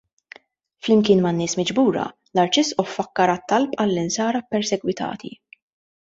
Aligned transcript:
Flimkien 0.85 1.19
man-nies 1.25 1.53
miġbura, 1.59 2.05
l-Arċisqof 2.31 2.95
fakkar 3.01 3.35
għat-talb 3.35 3.77
għall-Insara 3.85 4.43
ppersegwitati. 4.49 5.33